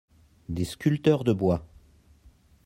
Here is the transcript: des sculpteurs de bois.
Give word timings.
des 0.49 0.65
sculpteurs 0.65 1.23
de 1.23 1.31
bois. 1.31 1.63